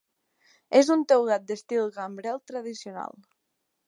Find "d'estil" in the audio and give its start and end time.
1.51-1.91